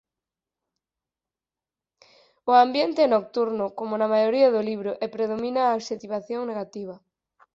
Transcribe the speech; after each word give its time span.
O 2.51 2.53
ambiente 2.65 2.99
é 3.03 3.09
nocturno 3.09 3.65
como 3.77 3.93
na 3.97 4.11
maioría 4.13 4.49
do 4.55 4.61
libro 4.69 4.91
e 5.03 5.05
predomina 5.15 5.61
a 5.63 5.73
adxectivación 5.77 6.41
negativa. 6.51 6.95